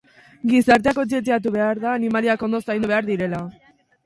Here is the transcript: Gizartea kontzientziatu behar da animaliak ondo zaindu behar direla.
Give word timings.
Gizartea 0.51 0.93
kontzientziatu 0.99 1.51
behar 1.57 1.83
da 1.85 1.93
animaliak 1.99 2.47
ondo 2.49 2.63
zaindu 2.71 2.91
behar 2.95 3.11
direla. 3.13 3.45